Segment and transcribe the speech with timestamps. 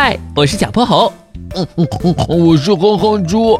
[0.00, 1.12] 嗨，我是小泼猴。
[1.56, 3.58] 嗯嗯嗯，我是哼哼猪。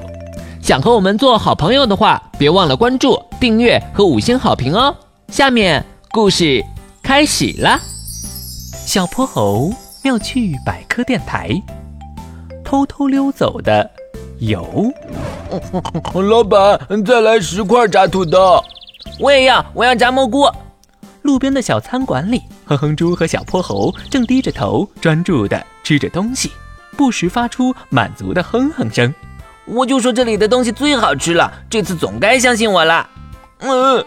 [0.62, 4.94] 想和我们做好朋友的话，别忘了关注、订阅和五星好评哦。
[5.32, 6.64] 下面故事
[7.02, 7.76] 开始了。
[8.86, 9.72] 小泼猴
[10.04, 11.60] 妙趣百科电台，
[12.64, 13.90] 偷偷溜走的
[14.38, 14.64] 油。
[16.14, 18.62] 老板，再来十块炸土豆。
[19.18, 20.48] 我也要，我要炸蘑菇。
[21.22, 26.52] 路边的小餐馆里，哼哼猪和小泼猴正低着头专注地吃着东西，
[26.98, 29.12] 不时发出满足的哼哼声。
[29.64, 33.08] 我就说这里的东西最好吃了，这次总该相信我了。
[33.60, 34.04] 嗯，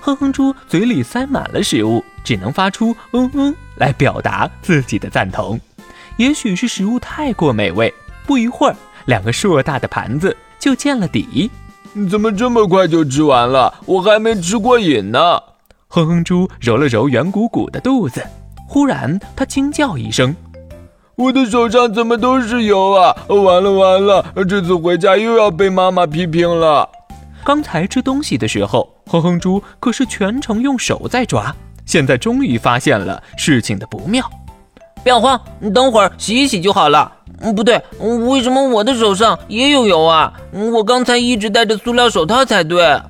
[0.00, 5.60] 哼哼猪嘴里塞满了食物，只能发出嗯嗯来表达自己的赞同。
[6.16, 7.92] 也许是食物太过美味，
[8.26, 11.50] 不一会儿，两个硕大的盘子就见了底。
[12.10, 13.74] 怎么这么快就吃完了？
[13.84, 15.38] 我还没吃过瘾呢。
[15.96, 18.22] 哼哼猪揉了揉圆鼓鼓的肚子，
[18.68, 20.36] 忽然他惊叫一声
[21.16, 23.16] ：“我的手上怎么都是油啊！
[23.28, 26.86] 完了完了，这次回家又要被妈妈批评了。”
[27.46, 31.56] 刚才吃东西的时候，哼哼猪可是全程用手在抓，
[31.86, 34.30] 现在终于发现了事情的不妙。
[35.02, 37.10] 不要慌，你等会儿洗一洗就好了。
[37.40, 40.30] 嗯，不对，为什么我的手上也有油啊？
[40.52, 43.00] 我刚才一直戴着塑料手套才对。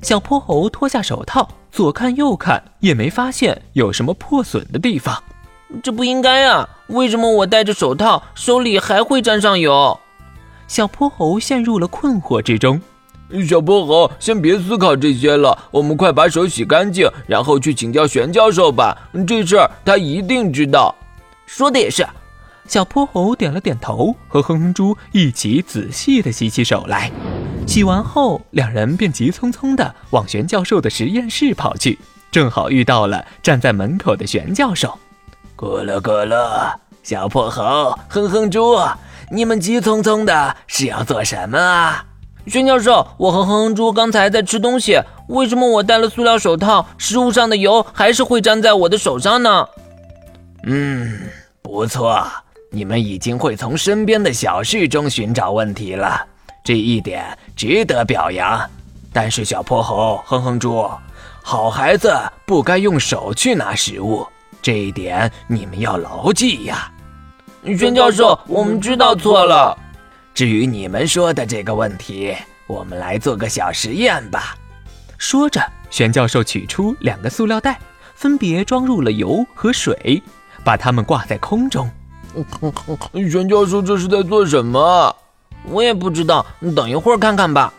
[0.00, 1.46] 小泼猴脱下手套。
[1.76, 5.22] 左看右看也没发现有什么破损的地方，
[5.82, 6.66] 这不应该啊！
[6.86, 10.00] 为什么我戴着手套手里还会沾上油？
[10.66, 12.80] 小泼猴陷入了困惑之中。
[13.46, 18.96] 小泼猴，先别思考这些了，我们快把手洗干净，然后去请教玄教授吧。
[19.26, 20.94] 这事儿他一定知道。
[21.44, 22.06] 说的也是。
[22.66, 27.12] 小泼猴点了点头，和哼哼猪一起仔细地洗起手来。
[27.66, 31.98] 洗完后，两人便急匆匆地往玄教授的实验室跑去，
[32.30, 34.96] 正好遇到了站在门口的玄教授。
[35.56, 36.72] 咕噜咕噜，
[37.02, 38.78] 小破猴，哼哼猪，
[39.30, 42.04] 你们急匆匆的是要做什么啊？
[42.46, 49.66] 玄教授，我和哼哼猪刚才在吃东西，为什么我戴了塑料手套，食物上的油还是会粘在我的手上呢？
[50.62, 51.18] 嗯，
[51.60, 52.24] 不错，
[52.70, 56.24] 你们已经会从身边的小事中寻找问题了。
[56.66, 58.68] 这一点值得表扬，
[59.12, 60.90] 但是小泼猴哼哼猪，
[61.40, 62.12] 好孩子
[62.44, 64.26] 不该用手去拿食物，
[64.60, 66.90] 这一点你们要牢记呀。
[67.78, 69.78] 玄教授，我们知道错了。
[70.34, 72.34] 至于你们说的这个问题，
[72.66, 74.56] 我们来做个小实验吧。
[75.18, 77.78] 说着，玄教授取出两个塑料袋，
[78.16, 80.20] 分别装入了油和水，
[80.64, 81.88] 把它们挂在空中。
[83.30, 85.14] 玄教授这是在做什么？
[85.68, 86.44] 我也不知道，
[86.74, 87.72] 等一会儿看看吧。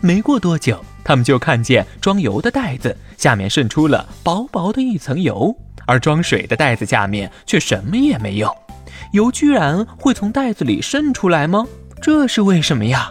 [0.00, 5.54] 没过多久，他们就看见装油的袋子下面渗出了薄薄的一层油，
[5.86, 8.54] 而装水的袋子下面却什么也没有。
[9.12, 11.66] 油居然会从袋子里渗出来吗？
[12.00, 13.10] 这是为什么呀？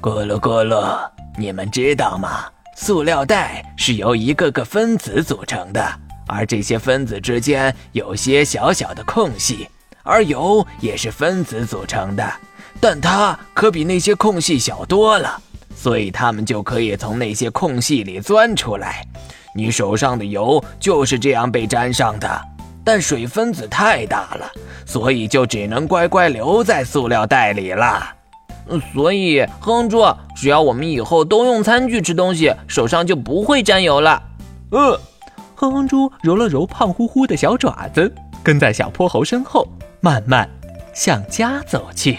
[0.00, 0.98] 咕噜咕噜，
[1.36, 2.44] 你们知道吗？
[2.76, 5.84] 塑料袋是由一个个分子组成的，
[6.26, 9.68] 而这些分子之间有些小小的空隙，
[10.02, 12.32] 而油也是分子组成的。
[12.82, 15.40] 但它可比那些空隙小多了，
[15.72, 19.06] 所以它们就可以从那些空隙里钻出来。
[19.54, 22.42] 你手上的油就是这样被粘上的，
[22.82, 24.50] 但水分子太大了，
[24.84, 28.04] 所以就只能乖乖留在塑料袋里了。
[28.92, 30.04] 所以，哼猪，
[30.34, 34.20] 只要我们以后都用餐具吃东西，手上就不会沾油了。
[34.72, 34.98] 嗯，
[35.54, 39.68] 哼哼猪揉了揉胖乎乎的小爪子，跟在小泼猴身后，
[40.00, 40.50] 慢慢
[40.92, 42.18] 向家走去。